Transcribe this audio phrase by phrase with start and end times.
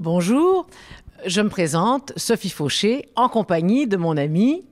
[0.00, 0.66] Bonjour,
[1.26, 4.64] je me présente, Sophie Fauché, en compagnie de mon amie.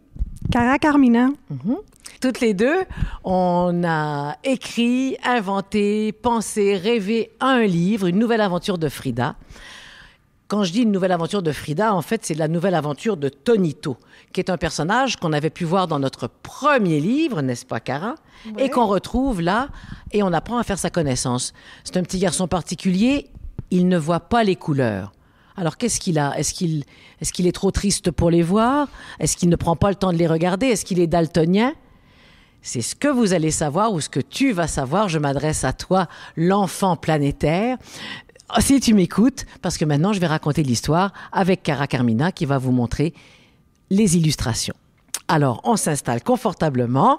[0.51, 1.29] Cara Carmina.
[1.51, 1.77] Mhm.
[2.23, 2.79] Toutes les deux,
[3.25, 9.37] on a écrit, inventé, pensé, rêvé un livre, une nouvelle aventure de Frida.
[10.47, 13.29] Quand je dis une nouvelle aventure de Frida, en fait, c'est la nouvelle aventure de
[13.29, 13.99] Tonito,
[14.33, 18.15] qui est un personnage qu'on avait pu voir dans notre premier livre, n'est-ce pas, Cara?
[18.57, 19.69] Et qu'on retrouve là,
[20.11, 21.53] et on apprend à faire sa connaissance.
[21.85, 23.29] C'est un petit garçon particulier,
[23.71, 25.13] il ne voit pas les couleurs.
[25.59, 26.39] Alors qu'est-ce qu'il a?
[26.39, 26.85] Est-ce qu'il
[27.21, 28.87] est, est trop triste pour les voir?
[29.19, 30.67] Est-ce qu'il ne prend pas le temps de les regarder?
[30.67, 31.73] Est-ce qu'il est daltonien?
[32.63, 35.09] C'est ce que vous allez savoir ou ce que tu vas savoir.
[35.09, 37.77] Je m'adresse à toi, l'enfant planétaire.
[38.49, 42.47] Ah, si tu m'écoutes, parce que maintenant je vais raconter l'histoire avec Cara Carmina qui
[42.47, 43.13] va vous montrer
[43.91, 44.75] les illustrations.
[45.27, 47.19] Alors, on s'installe confortablement.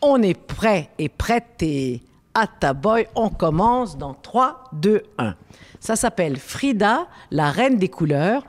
[0.00, 2.00] On est prêt et prête et
[2.36, 3.06] à ta boy.
[3.14, 5.34] On commence dans 3, 2, 1.
[5.80, 8.44] Ça s'appelle Frida, la reine des couleurs.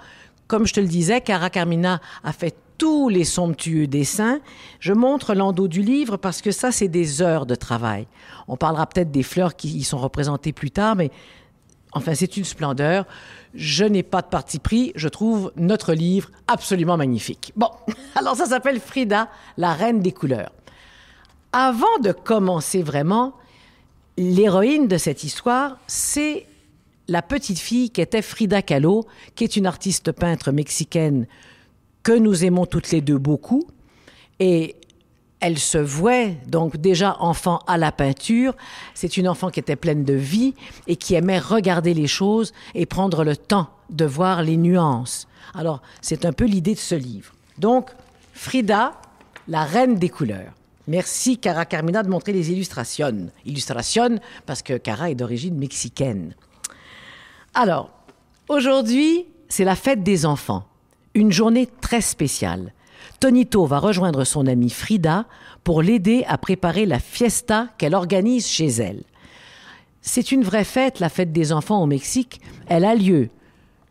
[0.47, 4.39] Comme je te le disais, Cara Carmina a fait tous les somptueux dessins.
[4.81, 8.07] Je montre l'endos du livre parce que ça, c'est des heures de travail.
[8.49, 11.09] On parlera peut-être des fleurs qui y sont représentées plus tard, mais
[11.93, 13.05] enfin, c'est une splendeur.
[13.55, 14.91] Je n'ai pas de parti pris.
[14.95, 17.53] Je trouve notre livre absolument magnifique.
[17.55, 17.69] Bon,
[18.15, 20.51] alors ça s'appelle Frida, la reine des couleurs.
[21.53, 23.33] Avant de commencer vraiment,
[24.17, 26.45] l'héroïne de cette histoire, c'est
[27.07, 29.05] la petite fille qui était Frida Kahlo,
[29.35, 31.27] qui est une artiste peintre mexicaine
[32.03, 33.65] que nous aimons toutes les deux beaucoup.
[34.39, 34.75] Et
[35.39, 38.55] elle se vouait donc déjà enfant à la peinture.
[38.93, 40.55] C'est une enfant qui était pleine de vie
[40.87, 45.27] et qui aimait regarder les choses et prendre le temps de voir les nuances.
[45.53, 47.33] Alors, c'est un peu l'idée de ce livre.
[47.57, 47.91] Donc,
[48.33, 48.93] Frida,
[49.47, 50.53] la reine des couleurs.
[50.87, 53.27] Merci, Cara Carmina, de montrer les illustrations.
[53.45, 56.33] Illustrations, parce que Cara est d'origine mexicaine.
[57.53, 57.91] Alors,
[58.47, 60.65] aujourd'hui, c'est la fête des enfants.
[61.13, 62.73] Une journée très spéciale.
[63.19, 65.25] Tonito va rejoindre son amie Frida
[65.63, 69.03] pour l'aider à préparer la fiesta qu'elle organise chez elle.
[70.01, 72.39] C'est une vraie fête, la fête des enfants au Mexique.
[72.67, 73.29] Elle a lieu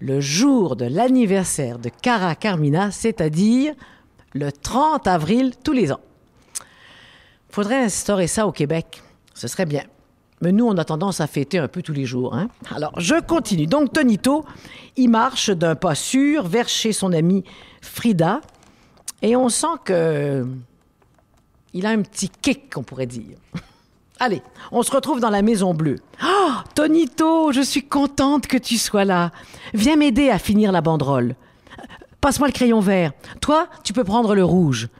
[0.00, 3.74] le jour de l'anniversaire de Cara Carmina, c'est-à-dire
[4.32, 6.00] le 30 avril tous les ans.
[7.56, 9.02] Faudrait instaurer ça au Québec.
[9.32, 9.84] Ce serait bien.
[10.42, 12.34] Mais nous, on a tendance à fêter un peu tous les jours.
[12.34, 12.48] Hein?
[12.70, 13.66] Alors, je continue.
[13.66, 14.44] Donc, Tonito,
[14.98, 17.44] il marche d'un pas sûr vers chez son amie
[17.80, 18.42] Frida.
[19.22, 20.46] Et on sent que.
[21.72, 23.38] Il a un petit kick, on pourrait dire.
[24.20, 26.00] Allez, on se retrouve dans la Maison Bleue.
[26.22, 29.30] Oh, Tonito, je suis contente que tu sois là.
[29.72, 31.34] Viens m'aider à finir la banderole.
[32.20, 33.12] Passe-moi le crayon vert.
[33.40, 34.90] Toi, tu peux prendre le rouge.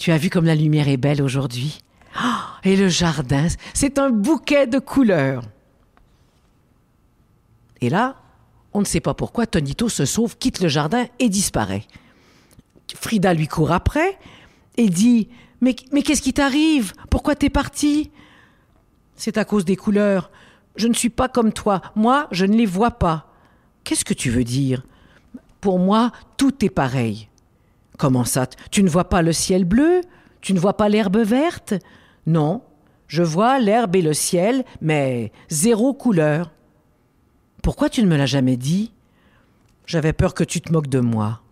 [0.00, 1.82] Tu as vu comme la lumière est belle aujourd'hui?
[2.16, 2.28] Oh,
[2.64, 5.42] et le jardin, c'est un bouquet de couleurs.
[7.82, 8.16] Et là,
[8.72, 11.84] on ne sait pas pourquoi, Tonito se sauve, quitte le jardin et disparaît.
[12.94, 14.18] Frida lui court après
[14.78, 15.28] et dit
[15.60, 16.94] Mais, mais qu'est-ce qui t'arrive?
[17.10, 18.10] Pourquoi t'es parti
[19.16, 20.30] C'est à cause des couleurs.
[20.76, 21.82] Je ne suis pas comme toi.
[21.94, 23.30] Moi, je ne les vois pas.
[23.84, 24.82] Qu'est-ce que tu veux dire?
[25.60, 27.28] Pour moi, tout est pareil.
[28.00, 30.00] Comment ça Tu ne vois pas le ciel bleu?
[30.40, 31.74] Tu ne vois pas l'herbe verte?
[32.26, 32.62] Non,
[33.08, 36.50] je vois l'herbe et le ciel, mais zéro couleur.
[37.62, 38.94] Pourquoi tu ne me l'as jamais dit?
[39.84, 41.42] J'avais peur que tu te moques de moi.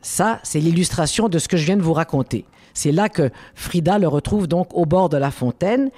[0.00, 2.46] Ça, c'est l'illustration de ce que je viens de vous raconter.
[2.72, 5.90] C'est là que Frida le retrouve donc au bord de la fontaine,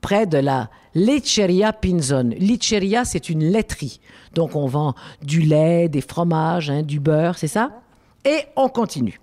[0.00, 2.30] près de la Lecheria Pinzon.
[2.40, 4.00] Lecheria, c'est une laiterie.
[4.32, 7.82] Donc on vend du lait, des fromages, hein, du beurre, c'est ça?
[8.24, 9.20] Et on continue.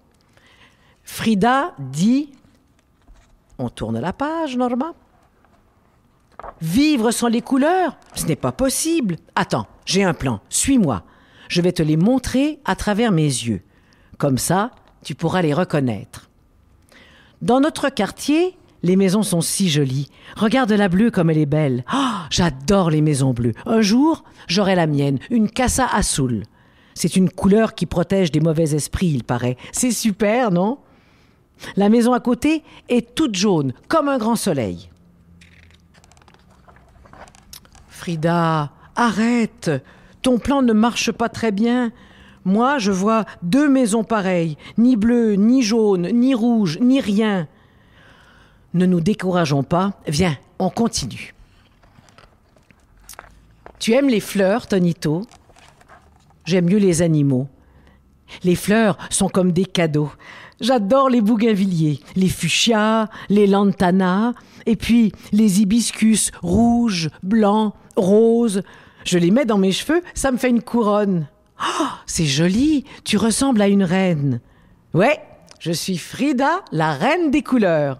[1.03, 2.31] Frida dit,
[3.57, 4.93] on tourne la page, Norma.
[6.61, 9.15] Vivre sans les couleurs, ce n'est pas possible.
[9.35, 11.03] Attends, j'ai un plan, suis-moi.
[11.49, 13.63] Je vais te les montrer à travers mes yeux.
[14.19, 14.71] Comme ça,
[15.03, 16.29] tu pourras les reconnaître.
[17.41, 20.09] Dans notre quartier, les maisons sont si jolies.
[20.35, 21.85] Regarde la bleue comme elle est belle.
[21.93, 23.53] Oh, j'adore les maisons bleues.
[23.65, 26.43] Un jour, j'aurai la mienne, une Casa Azul.
[26.93, 29.57] C'est une couleur qui protège des mauvais esprits, il paraît.
[29.71, 30.77] C'est super, non?
[31.77, 34.89] La maison à côté est toute jaune, comme un grand soleil.
[37.87, 39.71] Frida, arrête
[40.21, 41.91] Ton plan ne marche pas très bien.
[42.43, 47.47] Moi, je vois deux maisons pareilles, ni bleu, ni jaune, ni rouge, ni rien.
[48.73, 49.93] Ne nous décourageons pas.
[50.07, 51.33] Viens, on continue.
[53.79, 55.25] Tu aimes les fleurs, Tonito?
[56.45, 57.47] J'aime mieux les animaux.
[58.43, 60.11] Les fleurs sont comme des cadeaux.
[60.59, 64.33] J'adore les bougainvilliers, les fuchsias, les lantanas,
[64.65, 68.63] et puis les hibiscus rouges, blancs, roses.
[69.03, 71.27] Je les mets dans mes cheveux, ça me fait une couronne.
[71.61, 74.39] Oh, c'est joli, tu ressembles à une reine.
[74.93, 75.19] Ouais,
[75.59, 77.97] je suis Frida, la reine des couleurs.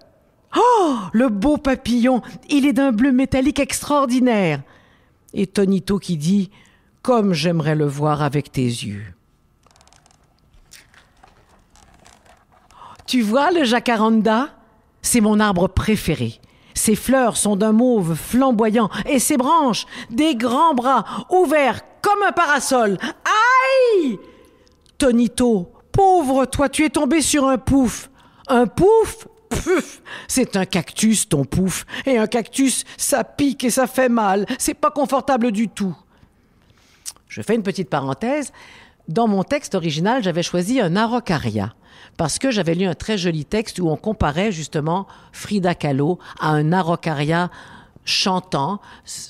[0.56, 4.62] Oh, le beau papillon, il est d'un bleu métallique extraordinaire.
[5.32, 6.50] Et Tonito qui dit
[7.02, 9.14] Comme j'aimerais le voir avec tes yeux.
[13.06, 14.48] Tu vois le jacaranda?
[15.02, 16.40] C'est mon arbre préféré.
[16.74, 22.32] Ses fleurs sont d'un mauve flamboyant et ses branches des grands bras ouverts comme un
[22.32, 22.98] parasol.
[23.24, 24.18] Aïe
[24.98, 28.10] Tonito, pauvre toi, tu es tombé sur un pouf.
[28.48, 29.28] Un pouf?
[30.28, 31.86] C'est un cactus, ton pouf.
[32.06, 34.46] Et un cactus, ça pique et ça fait mal.
[34.58, 35.96] C'est pas confortable du tout.
[37.28, 38.52] Je fais une petite parenthèse.
[39.08, 41.74] Dans mon texte original, j'avais choisi un araucaria
[42.16, 46.50] parce que j'avais lu un très joli texte où on comparait justement Frida Kahlo à
[46.50, 47.50] un araucaria
[48.04, 48.80] chantant.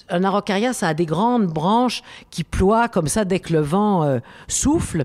[0.08, 4.04] Un araucaria, ça a des grandes branches qui ploient comme ça dès que le vent
[4.04, 4.18] euh,
[4.48, 5.04] souffle.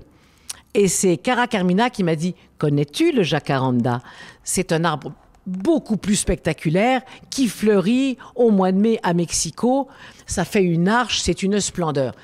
[0.74, 4.02] Et c'est Cara Carmina qui m'a dit Connais-tu le jacaranda?
[4.44, 5.12] C'est un arbre
[5.46, 9.88] beaucoup plus spectaculaire qui fleurit au mois de mai à Mexico.
[10.26, 12.14] Ça fait une arche, c'est une splendeur.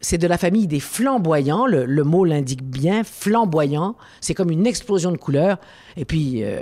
[0.00, 3.96] C'est de la famille des flamboyants, le, mot l'indique bien, flamboyant.
[4.20, 5.58] C'est comme une explosion de couleurs.
[5.96, 6.60] Et puis, euh,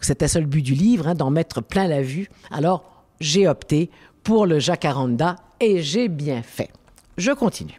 [0.00, 2.30] c'était ça le but du livre, hein, d'en mettre plein la vue.
[2.50, 3.90] Alors, j'ai opté
[4.22, 6.70] pour le jacaranda et j'ai bien fait.
[7.18, 7.78] Je continue.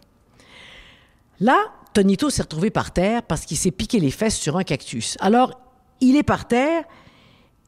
[1.40, 1.58] Là,
[1.92, 5.16] Tonito s'est retrouvé par terre parce qu'il s'est piqué les fesses sur un cactus.
[5.20, 5.60] Alors,
[6.00, 6.84] il est par terre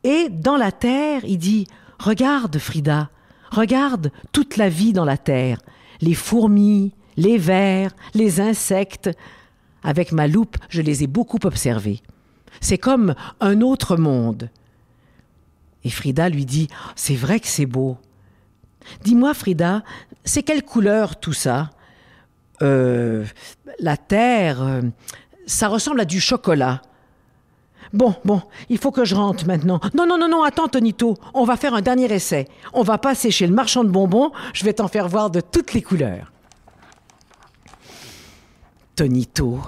[0.04, 1.66] et dans la terre, il dit
[1.98, 3.10] Regarde, Frida,
[3.50, 5.58] regarde toute la vie dans la terre,
[6.00, 9.10] les fourmis, les vers, les insectes.
[9.82, 12.00] Avec ma loupe, je les ai beaucoup observés.
[12.60, 14.50] C'est comme un autre monde.
[15.84, 17.98] Et Frida lui dit C'est vrai que c'est beau.
[19.02, 19.82] Dis-moi, Frida,
[20.24, 21.70] c'est quelle couleur tout ça?
[22.62, 23.24] Euh,
[23.78, 24.82] La terre, euh,
[25.46, 26.82] ça ressemble à du chocolat.
[27.92, 29.80] Bon, bon, il faut que je rentre maintenant.
[29.94, 32.46] Non, non, non, non, attends, Tonito, on va faire un dernier essai.
[32.72, 35.72] On va passer chez le marchand de bonbons, je vais t'en faire voir de toutes
[35.72, 36.32] les couleurs.
[38.94, 39.58] Tonito,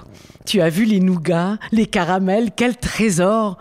[0.45, 3.57] tu as vu les nougats, les caramels, quel trésor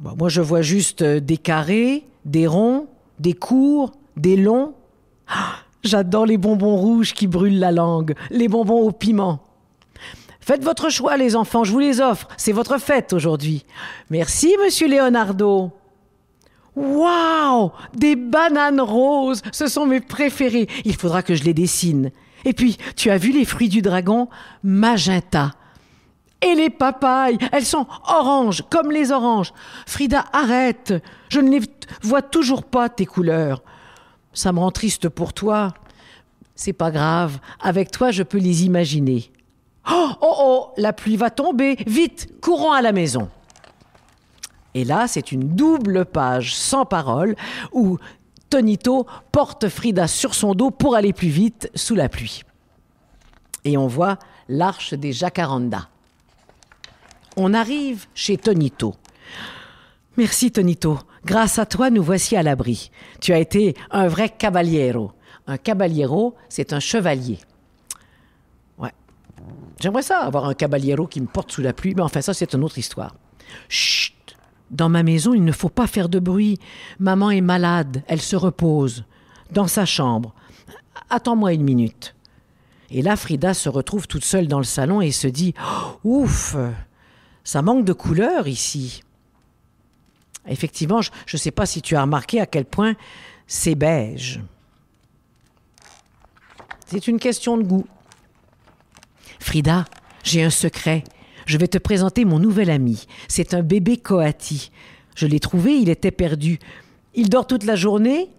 [0.00, 2.86] Moi, je vois juste euh, des carrés, des ronds,
[3.18, 4.74] des courts, des longs.
[5.26, 9.40] Ah, j'adore les bonbons rouges qui brûlent la langue, les bonbons au piment.
[10.40, 12.28] Faites votre choix, les enfants, je vous les offre.
[12.38, 13.66] C'est votre fête aujourd'hui.
[14.08, 15.72] Merci, monsieur Leonardo.
[16.74, 20.68] Waouh Des bananes roses Ce sont mes préférées.
[20.84, 22.12] Il faudra que je les dessine.
[22.44, 24.28] Et puis, tu as vu les fruits du dragon?
[24.62, 25.50] Magenta.
[26.40, 29.52] Et les papayes, elles sont oranges, comme les oranges.
[29.86, 30.94] Frida, arrête.
[31.28, 31.60] Je ne les
[32.02, 33.62] vois toujours pas, tes couleurs.
[34.38, 35.74] Ça me rend triste pour toi.
[36.54, 37.40] C'est pas grave.
[37.58, 39.32] Avec toi, je peux les imaginer.
[39.90, 41.74] Oh, oh, oh, la pluie va tomber.
[41.88, 43.30] Vite, courons à la maison.
[44.74, 47.34] Et là, c'est une double page sans parole
[47.72, 47.98] où
[48.48, 52.44] Tonito porte Frida sur son dos pour aller plus vite sous la pluie.
[53.64, 55.88] Et on voit l'arche des jacarandas.
[57.36, 58.94] On arrive chez Tonito.
[60.16, 61.00] Merci Tonito.
[61.24, 62.90] Grâce à toi, nous voici à l'abri.
[63.20, 65.12] Tu as été un vrai caballero.
[65.46, 67.38] Un caballero, c'est un chevalier.
[68.78, 68.92] Ouais.
[69.80, 72.54] J'aimerais ça, avoir un caballero qui me porte sous la pluie, mais enfin, ça, c'est
[72.54, 73.14] une autre histoire.
[73.68, 74.14] Chut
[74.70, 76.58] dans ma maison, il ne faut pas faire de bruit.
[76.98, 79.04] Maman est malade, elle se repose.
[79.50, 80.34] Dans sa chambre.
[81.08, 82.14] Attends-moi une minute.
[82.90, 85.54] Et là, Frida se retrouve toute seule dans le salon et se dit
[86.04, 86.56] Ouf,
[87.44, 89.02] ça manque de couleur ici.
[90.48, 92.94] Effectivement, je ne sais pas si tu as remarqué à quel point
[93.46, 94.40] c'est beige.
[96.86, 97.86] C'est une question de goût.
[99.38, 99.84] Frida,
[100.24, 101.04] j'ai un secret.
[101.46, 103.06] Je vais te présenter mon nouvel ami.
[103.28, 104.70] C'est un bébé coati.
[105.14, 106.58] Je l'ai trouvé, il était perdu.
[107.14, 108.30] Il dort toute la journée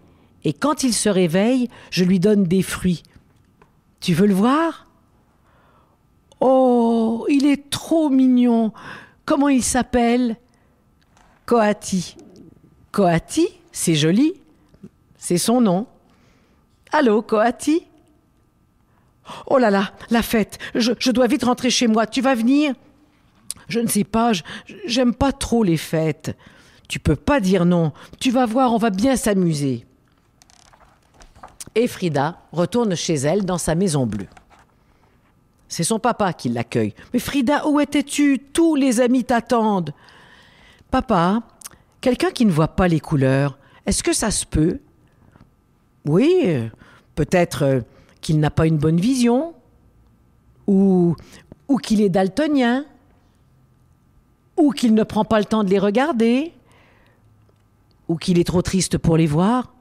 [0.44, 3.02] et quand il se réveille, je lui donne des fruits.
[4.00, 4.86] Tu veux le voir?
[6.40, 8.72] Oh, il est trop mignon.
[9.26, 10.36] Comment il s'appelle?
[11.50, 12.16] Coati.
[12.92, 14.34] Coati, c'est joli.
[15.18, 15.88] C'est son nom.
[16.92, 17.88] Allô, Coati
[19.48, 20.58] Oh là là, la fête.
[20.76, 22.06] Je, je dois vite rentrer chez moi.
[22.06, 22.74] Tu vas venir?
[23.66, 24.30] Je ne sais pas,
[24.86, 26.36] j'aime pas trop les fêtes.
[26.88, 27.92] Tu peux pas dire non.
[28.20, 29.84] Tu vas voir, on va bien s'amuser.
[31.74, 34.28] Et Frida retourne chez elle dans sa maison bleue.
[35.66, 36.94] C'est son papa qui l'accueille.
[37.12, 38.38] Mais Frida, où étais-tu?
[38.38, 39.92] Tous les amis t'attendent.
[40.90, 41.42] Papa,
[42.00, 44.80] quelqu'un qui ne voit pas les couleurs, est-ce que ça se peut?
[46.04, 46.68] Oui,
[47.14, 47.80] peut-être euh,
[48.20, 49.54] qu'il n'a pas une bonne vision,
[50.66, 51.16] ou,
[51.68, 52.84] ou qu'il est daltonien,
[54.56, 56.52] ou qu'il ne prend pas le temps de les regarder,
[58.08, 59.72] ou qu'il est trop triste pour les voir.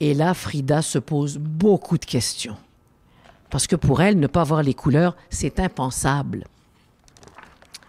[0.00, 2.56] Et là, Frida se pose beaucoup de questions.
[3.50, 6.44] Parce que pour elle, ne pas voir les couleurs, c'est impensable.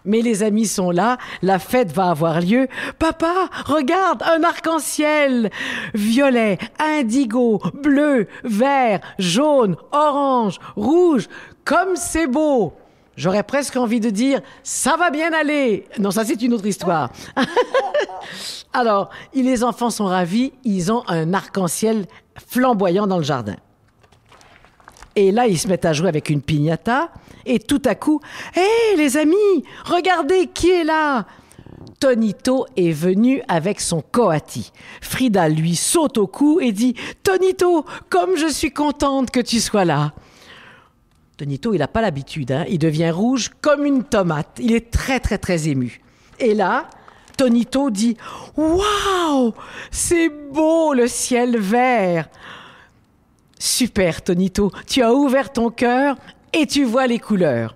[0.04, 2.68] Mais les amis sont là, la fête va avoir lieu.
[2.98, 5.50] Papa, regarde, un arc-en-ciel
[5.94, 11.28] Violet, indigo, bleu, vert, jaune, orange, rouge,
[11.64, 12.74] comme c'est beau
[13.16, 15.84] J'aurais presque envie de dire, ça va bien aller.
[15.98, 17.10] Non, ça c'est une autre histoire.
[18.72, 22.06] Alors, les enfants sont ravis, ils ont un arc-en-ciel
[22.48, 23.56] flamboyant dans le jardin.
[25.16, 27.10] Et là, ils se mettent à jouer avec une piñata.
[27.46, 28.20] Et tout à coup,
[28.56, 31.26] hé les amis, regardez qui est là
[31.98, 34.72] Tonito est venu avec son coati.
[35.02, 39.84] Frida lui saute au cou et dit Tonito, comme je suis contente que tu sois
[39.84, 40.12] là.
[41.36, 42.52] Tonito, il n'a pas l'habitude.
[42.52, 42.64] hein.
[42.68, 44.58] Il devient rouge comme une tomate.
[44.60, 46.00] Il est très, très, très ému.
[46.38, 46.88] Et là,
[47.36, 48.16] Tonito dit
[48.56, 49.52] Waouh
[49.90, 52.28] C'est beau le ciel vert
[53.58, 54.70] Super, Tonito.
[54.86, 56.16] Tu as ouvert ton cœur
[56.52, 57.74] et tu vois les couleurs.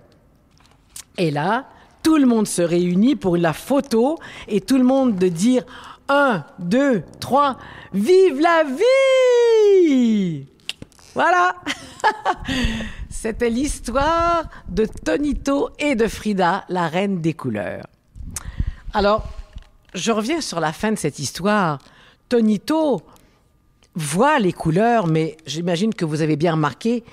[1.17, 1.69] Et là,
[2.03, 5.65] tout le monde se réunit pour la photo et tout le monde de dire
[6.09, 7.57] un, deux, trois,
[7.93, 10.47] vive la vie
[11.15, 11.57] Voilà
[13.09, 17.87] C'était l'histoire de Tonito et de Frida, la reine des couleurs.
[18.93, 19.27] Alors,
[19.95, 21.79] je reviens sur la fin de cette histoire.
[22.29, 23.01] Tonito
[23.95, 27.05] voit les couleurs, mais j'imagine que vous avez bien remarqué,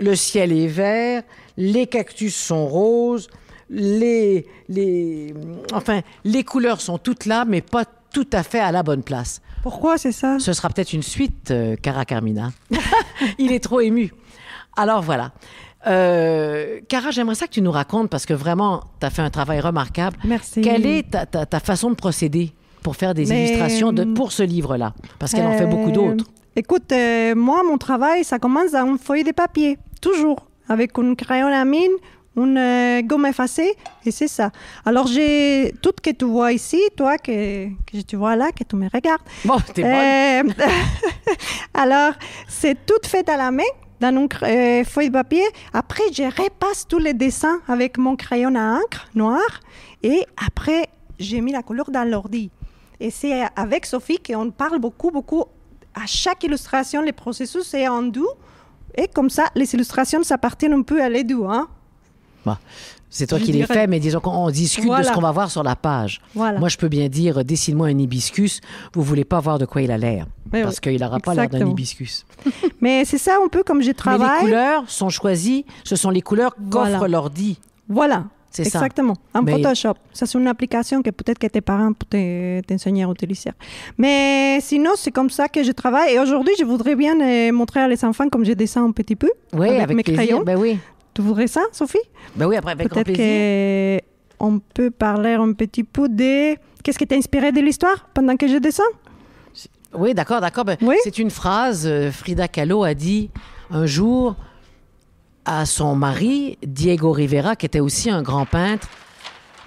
[0.00, 1.22] le ciel est vert,
[1.56, 3.28] les cactus sont roses,
[3.70, 5.34] les, les,
[5.72, 9.40] enfin, les couleurs sont toutes là, mais pas tout à fait à la bonne place.
[9.62, 10.38] Pourquoi c'est ça?
[10.38, 12.52] Ce sera peut-être une suite, euh, Cara Carmina.
[13.38, 14.12] Il est trop ému.
[14.76, 15.32] Alors voilà.
[15.86, 19.30] Euh, Cara, j'aimerais ça que tu nous racontes, parce que vraiment, tu as fait un
[19.30, 20.16] travail remarquable.
[20.24, 20.60] Merci.
[20.60, 22.52] Quelle est ta, ta- ta façon de procéder?
[22.86, 24.94] Pour faire des Mais, illustrations de, hum, pour ce livre-là?
[25.18, 26.24] Parce qu'elle en fait beaucoup Euh, d'autres.
[26.54, 31.16] Écoute, euh, moi, mon travail, ça commence dans une feuille de papier, toujours, avec un
[31.16, 31.96] crayon à mine,
[32.36, 33.72] une euh, gomme effacée,
[34.04, 34.52] et c'est ça.
[34.84, 38.76] Alors, j'ai tout que tu vois ici, toi, que, que tu vois là, que tu
[38.76, 39.26] me regardes.
[39.44, 40.54] Bon, t'es bonne.
[41.74, 42.12] Alors,
[42.46, 45.46] c'est tout fait à la main, dans une euh, feuille de papier.
[45.72, 49.50] Après, je repasse tous les dessins avec mon crayon à encre noir.
[50.04, 50.86] Et après,
[51.18, 52.50] j'ai mis la couleur dans l'ordi.
[53.00, 55.44] Et c'est avec Sophie qu'on parle beaucoup, beaucoup.
[55.94, 58.28] À chaque illustration, le processus est en doux.
[58.96, 61.36] Et comme ça, les illustrations s'appartiennent un peu à l'édu.
[61.46, 61.68] Hein?
[62.46, 62.56] Bon,
[63.10, 65.32] c'est toi je qui les dirais- fais, mais disons qu'on discute de ce qu'on va
[65.32, 66.20] voir sur la page.
[66.34, 66.58] Voilà.
[66.58, 68.60] Moi, je peux bien dire, dessine-moi un hibiscus.
[68.94, 70.26] Vous voulez pas voir de quoi il a l'air.
[70.50, 70.92] Parce oui.
[70.92, 72.24] qu'il n'aura pas l'air d'un hibiscus.
[72.80, 74.40] Mais c'est ça un peu comme je Mais les travaille.
[74.40, 75.66] couleurs sont choisies.
[75.84, 77.08] Ce sont les couleurs qu'offre Voilà.
[77.08, 77.58] l'ordi.
[77.88, 78.24] Voilà.
[78.64, 78.78] C'est ça.
[78.78, 79.14] Exactement.
[79.34, 79.94] En Mais- Photoshop.
[80.12, 83.50] Ça, c'est une application que peut-être que tes parents peuvent te- t'enseigner à utiliser.
[83.98, 86.14] Mais sinon, c'est comme ça que je travaille.
[86.14, 89.16] Et aujourd'hui, je voudrais bien euh, montrer à les enfants comme je dessine un petit
[89.16, 89.30] peu.
[89.52, 90.22] Oui, avec, avec, mes plaisir.
[90.24, 90.42] crayons.
[90.42, 90.78] Ben oui.
[91.14, 91.98] Tu voudrais ça, Sophie?
[92.34, 94.02] Ben oui, après, avec Peut-être
[94.38, 96.56] qu'on peut parler un petit peu de...
[96.82, 98.82] Qu'est-ce qui t'a inspiré de l'histoire pendant que je descends?
[99.94, 100.64] Oui, d'accord, d'accord.
[100.64, 100.96] Ben, Oui.
[101.04, 101.86] C'est une phrase.
[101.86, 103.30] euh, Frida Kahlo a dit
[103.70, 104.36] un jour
[105.46, 108.88] à son mari, Diego Rivera, qui était aussi un grand peintre,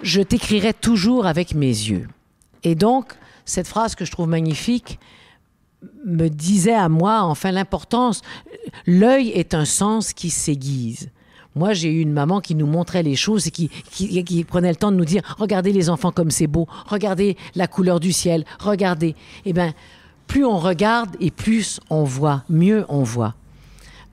[0.02, 2.08] Je t'écrirai toujours avec mes yeux.
[2.62, 3.12] Et donc,
[3.44, 4.98] cette phrase que je trouve magnifique
[6.04, 8.22] me disait à moi, enfin, l'importance.
[8.86, 11.10] L'œil est un sens qui s'aiguise.
[11.54, 14.76] Moi, j'ai eu une maman qui nous montrait les choses et qui, qui, prenait le
[14.76, 18.44] temps de nous dire Regardez les enfants comme c'est beau, regardez la couleur du ciel,
[18.60, 19.16] regardez.
[19.44, 19.74] Eh bien,
[20.26, 23.34] plus on regarde et plus on voit, mieux on voit.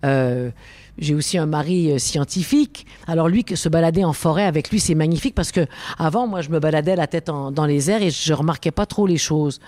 [0.04, 0.52] Euh,
[0.98, 2.86] j'ai aussi un mari euh, scientifique.
[3.08, 5.66] Alors lui, se balader en forêt avec lui, c'est magnifique parce que
[5.98, 9.08] avant, moi, je me baladais la tête dans les airs et je remarquais pas trop
[9.08, 9.60] les choses.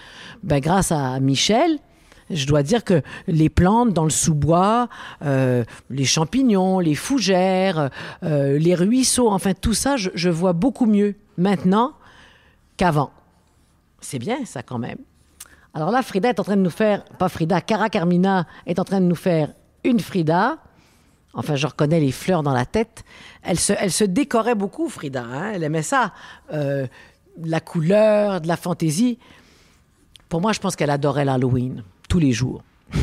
[0.44, 1.80] Ben, grâce à Michel,
[2.30, 4.88] Je dois dire que les plantes dans le sous-bois,
[5.24, 7.90] euh, les champignons, les fougères,
[8.24, 11.94] euh, les ruisseaux, enfin tout ça, je, je vois beaucoup mieux maintenant
[12.78, 13.12] qu'avant.
[14.00, 15.00] C'est bien ça quand même.
[15.74, 18.84] Alors là, Frida est en train de nous faire, pas Frida, Cara Carmina est en
[18.84, 20.58] train de nous faire une Frida.
[21.34, 23.04] Enfin, je reconnais les fleurs dans la tête.
[23.44, 25.24] Elle se, elle se décorait beaucoup, Frida.
[25.24, 25.52] hein.
[25.54, 26.14] Elle aimait ça.
[26.52, 26.88] Euh,
[27.44, 29.20] la couleur, de la fantaisie.
[30.28, 32.64] Pour moi, je pense qu'elle adorait l'Halloween, tous les jours.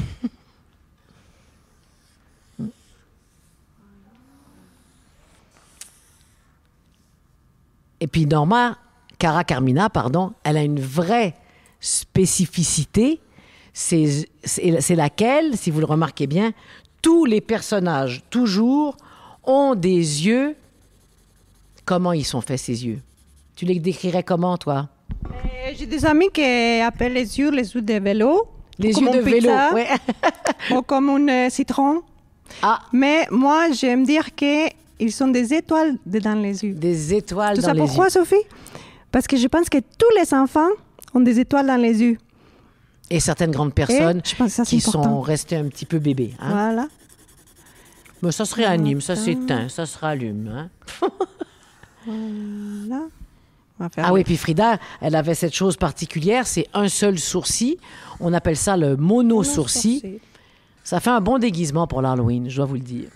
[8.00, 8.78] Et puis Norma,
[9.18, 11.34] Cara Carmina, pardon, elle a une vraie
[11.80, 13.20] spécificité.
[13.72, 14.26] C'est
[14.90, 16.52] laquelle, si vous le remarquez bien,
[17.06, 18.96] tous les personnages, toujours,
[19.44, 20.56] ont des yeux.
[21.84, 22.98] Comment ils sont faits, ces yeux?
[23.54, 24.88] Tu les décrirais comment, toi?
[25.24, 26.42] Euh, J'ai des amis qui
[26.80, 28.48] appellent les yeux les yeux de vélo.
[28.80, 29.50] Les yeux de vélo.
[29.72, 29.86] ouais.
[30.76, 32.02] ou comme un euh, citron.
[32.60, 36.74] Ah, Mais moi, j'aime dire qu'ils sont des étoiles dans les yeux.
[36.74, 38.10] des étoiles Tu dans les pourquoi, yeux.
[38.10, 38.34] Sophie?
[39.12, 40.70] Parce que je pense que tous les enfants
[41.14, 42.18] ont des étoiles dans les yeux.
[43.10, 45.98] Et certaines grandes personnes je pense que ça, c'est qui sont restées un petit peu
[45.98, 46.34] bébés.
[46.40, 46.50] hein.
[46.50, 46.88] Voilà.
[48.22, 50.48] Mais ça se réanime, ça s'éteint, ça se rallume.
[50.48, 50.68] hein.
[52.06, 53.02] Voilà.
[53.98, 57.76] Ah oui, puis Frida, elle avait cette chose particulière, c'est un seul sourcil.
[58.20, 60.20] On appelle ça le mono-sourcil.
[60.82, 63.08] Ça fait un bon déguisement pour l'Halloween, je dois vous le dire.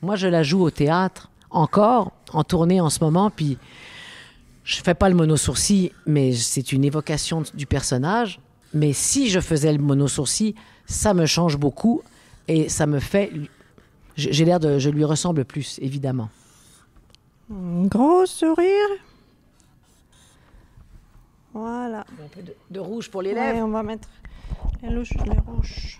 [0.00, 3.58] Moi, je la joue au théâtre, encore, en tournée en ce moment, puis
[4.64, 8.40] je fais pas le mono-sourcil, mais c'est une évocation du personnage.
[8.76, 10.54] Mais si je faisais le mono-sourcil,
[10.84, 12.02] ça me change beaucoup
[12.46, 13.32] et ça me fait...
[14.16, 14.78] J'ai l'air de...
[14.78, 16.28] Je lui ressemble plus, évidemment.
[17.50, 18.88] Un gros sourire.
[21.54, 22.00] Voilà.
[22.00, 23.66] Un peu de, de rouge pour les Ouais, lèvres.
[23.66, 24.08] on va mettre
[24.82, 25.98] les rouges, les rouges.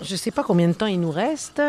[0.00, 1.62] Je ne sais pas combien de temps il nous reste,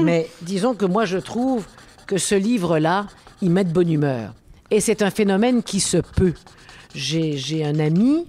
[0.00, 1.66] mais disons que moi, je trouve
[2.06, 3.06] que ce livre-là,
[3.42, 4.34] il met de bonne humeur.
[4.70, 6.34] Et c'est un phénomène qui se peut.
[6.94, 8.26] J'ai j'ai un ami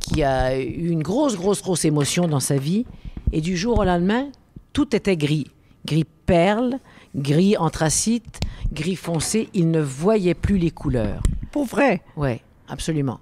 [0.00, 2.86] qui a eu une grosse, grosse, grosse émotion dans sa vie,
[3.32, 4.28] et du jour au lendemain,
[4.72, 5.46] tout était gris.
[5.84, 6.78] Gris perle,
[7.14, 8.40] gris anthracite,
[8.72, 9.48] gris foncé.
[9.54, 11.22] Il ne voyait plus les couleurs.
[11.52, 12.02] Pour vrai?
[12.16, 13.20] Oui, absolument.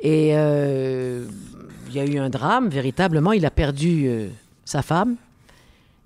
[0.00, 1.26] Et euh,
[1.88, 3.32] il y a eu un drame, véritablement.
[3.32, 4.28] Il a perdu euh,
[4.64, 5.16] sa femme.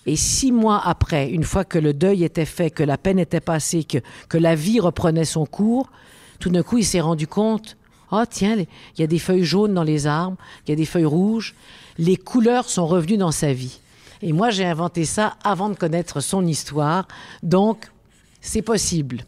[0.07, 3.41] Et six mois après, une fois que le deuil était fait, que la peine était
[3.41, 5.91] passée, que, que la vie reprenait son cours,
[6.39, 7.77] tout d'un coup, il s'est rendu compte,
[8.11, 10.87] oh tiens, il y a des feuilles jaunes dans les arbres, il y a des
[10.87, 11.55] feuilles rouges.
[11.99, 13.81] Les couleurs sont revenues dans sa vie.
[14.23, 17.07] Et moi, j'ai inventé ça avant de connaître son histoire.
[17.43, 17.91] Donc,
[18.41, 19.25] c'est possible.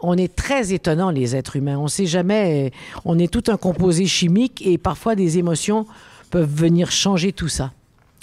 [0.00, 1.78] On est très étonnants, les êtres humains.
[1.78, 2.72] On sait jamais.
[3.04, 5.86] On est tout un composé chimique et parfois des émotions
[6.30, 7.72] peuvent venir changer tout ça.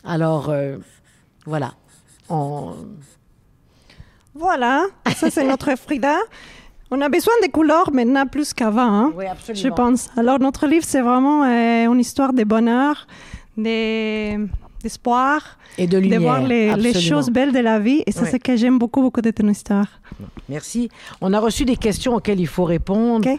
[0.03, 0.77] Alors, euh,
[1.45, 1.73] voilà.
[2.31, 2.73] On-
[4.33, 4.85] Voilà.
[5.15, 6.15] Ça, c'est notre Frida.
[6.89, 8.81] On a besoin des couleurs maintenant plus qu'avant.
[8.81, 9.63] hein, Oui, absolument.
[9.63, 10.09] Je pense.
[10.17, 13.07] Alors, notre livre, c'est vraiment euh, une histoire de bonheur,
[13.57, 14.47] de-
[14.83, 16.21] d'espoir, Et de de, lumière.
[16.21, 18.03] voir les, choses belles de la vie.
[18.07, 19.87] Et ça, c'est que j'aime beaucoup, beaucoup de ton histoire.
[20.49, 20.89] Merci.
[21.21, 23.29] On a reçu des questions auxquelles il faut répondre.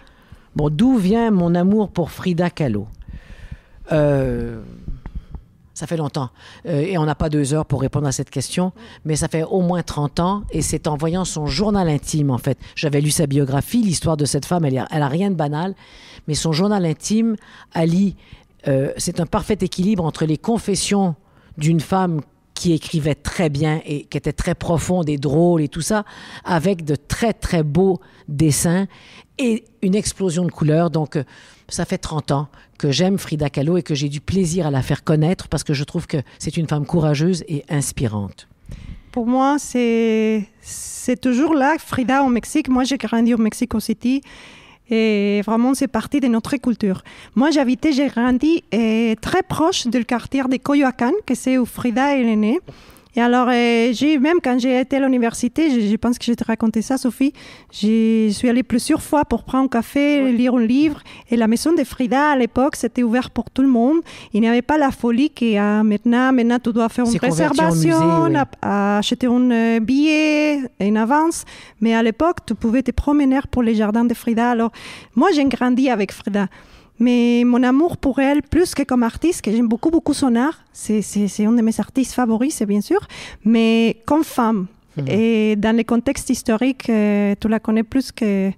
[0.55, 2.87] Bon, d'où vient mon amour pour Frida Kahlo?
[3.91, 4.61] Euh,
[5.83, 6.31] Ça fait longtemps.
[6.67, 8.71] Euh, et on n'a pas deux heures pour répondre à cette question,
[9.05, 10.45] mais ça fait au moins 30 ans.
[10.53, 12.57] Et c'est en voyant son journal intime, en fait.
[12.77, 13.83] J'avais lu sa biographie.
[13.83, 15.75] L'histoire de cette femme, elle, elle a rien de banal.
[16.29, 17.35] Mais son journal intime
[17.73, 18.15] allie.
[18.69, 21.17] euh, c'est un parfait équilibre entre les confessions
[21.59, 22.21] d'une femme
[22.55, 26.05] qui écrivait très bien et qui était très profonde et drôle et tout ça,
[26.45, 28.87] avec de très, très beaux dessins
[29.39, 30.91] et une explosion de couleurs.
[30.91, 31.25] Donc, euh,
[31.69, 32.49] ça fait 30 ans
[32.83, 35.73] que j'aime Frida Kahlo et que j'ai du plaisir à la faire connaître parce que
[35.73, 38.49] je trouve que c'est une femme courageuse et inspirante.
[39.13, 40.49] Pour moi, c'est
[41.21, 42.69] toujours là, Frida au Mexique.
[42.69, 44.21] Moi, j'ai grandi au Mexico City.
[44.91, 47.05] Et vraiment, c'est partie de notre culture.
[47.37, 52.17] Moi, j'habitais, j'ai grandi euh, très proche du quartier de Coyoacán, que c'est où Frida
[52.17, 52.59] est née.
[53.15, 56.33] Et alors, euh, j'ai même quand j'ai été à l'université, je, je pense que je
[56.33, 57.35] t'ai raconté ça, Sophie,
[57.71, 61.01] je suis allée plusieurs fois pour prendre un café, lire un livre.
[61.31, 63.99] Et la maison de Frida, à l'époque, c'était ouvert pour tout le monde.
[64.33, 66.33] Il n'y avait pas la folie qu'il y a maintenant.
[66.33, 68.37] Maintenant, tu dois faire une réservation, musée, oui.
[68.63, 71.45] à- à acheter un euh, billet en avance.
[71.83, 74.51] Mais à l'époque, tu pouvais te promener pour les jardins de Frida.
[74.53, 74.73] Alors,
[75.15, 76.47] moi, j'ai grandi avec Frida.
[77.05, 80.59] Mais mon amour pour elle, plus que comme artiste, que j'aime beaucoup, beaucoup son art,
[80.73, 81.01] c'est,
[81.45, 83.01] un de mes artistes favoris, c'est bien sûr,
[83.45, 84.67] mais comme femme.
[84.97, 85.05] Mhm.
[85.09, 88.51] Et dans le contexte historique, euh, tu la connais plus que,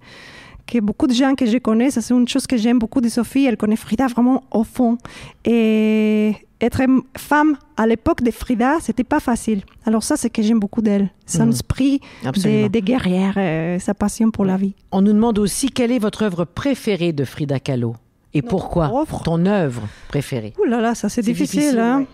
[0.66, 3.08] que beaucoup de gens que je connais, ça c'est une chose que j'aime beaucoup de
[3.08, 4.98] Sophie, elle connaît Frida vraiment au fond.
[5.46, 6.82] Et être
[7.16, 9.62] femme à l'époque de Frida, c'était pas facile.
[9.86, 11.08] Alors ça, c'est que j'aime beaucoup d'elle.
[11.26, 11.50] Son Mhm.
[11.50, 12.00] esprit
[12.42, 14.74] des, des guerrières, euh, sa passion pour la vie.
[14.92, 17.94] On nous demande aussi quelle est votre œuvre préférée de Frida Kahlo?
[18.34, 18.90] Et pourquoi
[19.24, 20.52] ton œuvre préférée?
[20.58, 21.78] Ouh là là, ça c'est difficile.
[21.78, 22.00] hein.
[22.00, 22.06] ouais.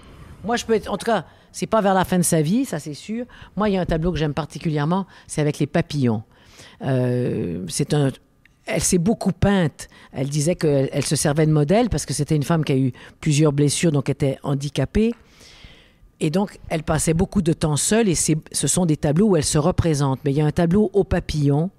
[0.44, 2.64] Moi, je peux être, en tout cas, c'est pas vers la fin de sa vie,
[2.64, 3.26] ça c'est sûr.
[3.56, 6.22] Moi, il y a un tableau que j'aime particulièrement, c'est avec les papillons.
[6.83, 8.11] Euh, c'est un,
[8.66, 9.88] elle s'est beaucoup peinte.
[10.12, 12.76] Elle disait qu'elle elle se servait de modèle parce que c'était une femme qui a
[12.76, 15.12] eu plusieurs blessures, donc était handicapée.
[16.20, 19.44] Et donc, elle passait beaucoup de temps seule et ce sont des tableaux où elle
[19.44, 20.20] se représente.
[20.24, 21.70] Mais il y a un tableau au papillon.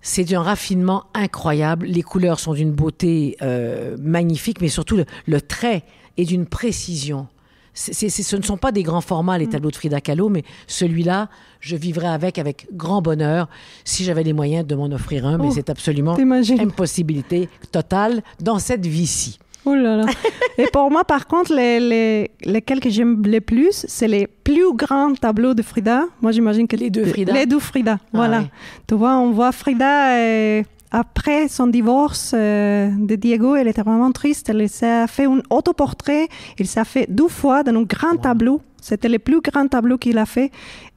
[0.00, 1.86] C'est d'un raffinement incroyable.
[1.86, 5.84] Les couleurs sont d'une beauté euh, magnifique, mais surtout le, le trait
[6.16, 7.26] est d'une précision.
[7.74, 11.28] Ce ne sont pas des grands formats, les tableaux de Frida Kahlo, mais celui-là,
[11.60, 13.48] je vivrais avec avec grand bonheur
[13.84, 18.22] si j'avais les moyens de m'en offrir un, mais Oh, c'est absolument T'imagines impossibilité totale
[18.40, 19.38] dans cette vie-ci.
[19.64, 20.04] Oh là là.
[20.58, 24.72] Et pour moi, par contre, les, les, lesquels que j'aime le plus, c'est les plus
[24.74, 26.04] grands tableaux de Frida.
[26.22, 28.40] Moi, j'imagine que Les deux Frida Les deux Frida, voilà.
[28.40, 28.46] oui.
[28.86, 33.56] Tu vois, on voit Frida euh, après son divorce euh, de Diego.
[33.56, 34.48] Elle était vraiment triste.
[34.48, 36.28] Elle s'est fait un autoportrait.
[36.58, 38.60] Il s'est fait deux fois dans un grand tableau.
[38.80, 40.50] C'était le plus grand tableau qu'il a fait.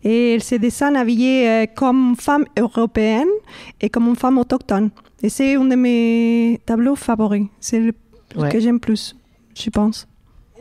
[0.03, 3.27] Et elle se dessine habillée euh, comme femme européenne
[3.81, 4.91] et comme une femme autochtone.
[5.23, 7.45] Et c'est un de mes tableaux favoris.
[7.59, 7.91] C'est le
[8.35, 8.49] Ouais.
[8.49, 9.15] que j'aime plus,
[9.55, 10.07] je pense.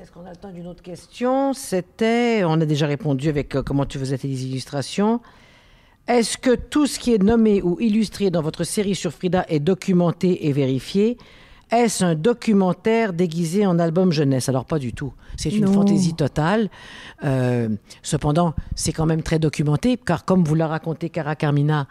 [0.00, 1.52] Est-ce qu'on a le temps d'une autre question?
[1.52, 5.20] C'était, on a déjà répondu avec euh, comment tu faisais tes illustrations.
[6.09, 9.61] Est-ce que tout ce qui est nommé ou illustré dans votre série sur Frida est
[9.61, 11.18] documenté et vérifié?
[11.70, 14.48] Est-ce un documentaire déguisé en album jeunesse?
[14.48, 15.12] Alors pas du tout.
[15.37, 15.72] C'est une Non.
[15.72, 16.68] fantaisie totale.
[17.22, 17.68] Euh,
[18.02, 21.87] cependant, c'est quand même très documenté, car comme vous l'a raconté Cara Carmina,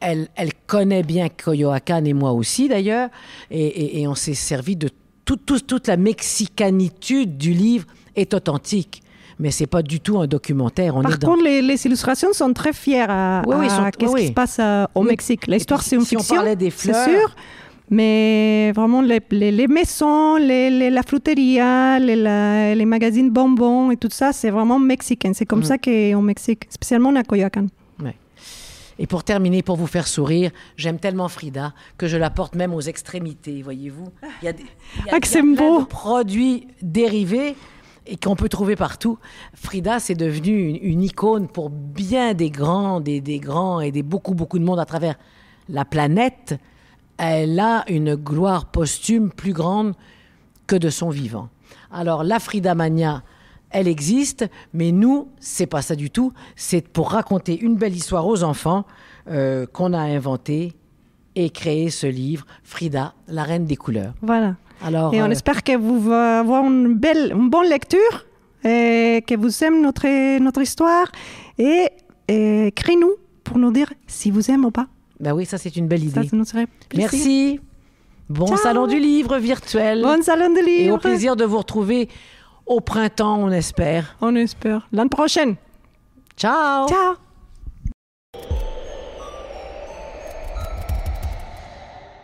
[0.00, 3.10] elle, elle connaît bien Coyoacán et moi aussi d'ailleurs,
[3.50, 4.88] et, et- et on s'est servi de
[5.30, 9.02] tout- tout- toute la mexicanitude du livre est authentique.
[9.38, 10.96] Mais c'est pas du tout un documentaire.
[10.96, 11.28] On Par est dans...
[11.28, 14.26] contre, les, les illustrations sont très fières à, Oui, oui, à sont- qu'est-ce oui, qui
[14.28, 15.02] se passe euh, au.
[15.02, 15.46] Mexique.
[15.46, 17.34] L'histoire, c'est une si on fiction, parlait des c'est fleurs- sûr.
[17.92, 24.10] Mais vraiment, les, les- les maisons, la fruteria, les, la- les magazines bonbons et tout
[24.10, 25.32] ça, c'est vraiment mexicain.
[25.34, 25.64] C'est comme Mm.
[25.64, 27.68] ça qu'au Mexique, spécialement à Coyoacán.
[29.02, 32.74] Et pour terminer, pour vous faire sourire, j'aime tellement Frida que je la porte même
[32.74, 34.08] aux extrémités, voyez-vous.
[34.42, 35.16] Il y a, des, il y a- Ah, y a
[35.56, 37.56] plein de produits dérivés
[38.06, 39.18] et qu'on peut trouver partout.
[39.54, 44.02] Frida, c'est devenu une, une icône pour bien des grands, des, des grands et des
[44.02, 45.14] beaucoup, beaucoup de monde à travers
[45.70, 46.58] la planète.
[47.16, 49.94] Elle a une gloire posthume plus grande
[50.66, 51.48] que de son vivant.
[51.90, 53.22] Alors, la Frida Mania,
[53.70, 56.32] elle existe, mais nous, c'est pas ça du tout.
[56.56, 58.84] C'est pour raconter une belle histoire aux enfants
[59.28, 60.72] euh, qu'on a inventé
[61.36, 64.12] et créé ce livre, Frida, la reine des couleurs.
[64.22, 64.56] Voilà.
[64.82, 68.26] Alors, Et on euh, espère que vous avoir une belle, une bonne lecture,
[68.64, 71.06] et que vous aimez notre, notre histoire.
[71.58, 71.88] Et,
[72.28, 73.12] et écrivez-nous
[73.44, 74.86] pour nous dire si vous aimez ou pas.
[75.20, 76.28] ben oui, ça c'est une belle Ça, idée.
[76.28, 77.08] ça nous serait plaisir.
[77.12, 77.60] Merci.
[78.28, 78.56] Bon Ciao.
[78.58, 80.02] salon du livre virtuel.
[80.02, 80.88] Bon salon de livre.
[80.88, 82.08] et au plaisir de vous retrouver
[82.70, 84.16] au printemps, on espère.
[84.20, 84.86] On espère.
[84.92, 85.56] L'année prochaine.
[86.36, 86.88] Ciao.
[86.88, 87.16] Ciao.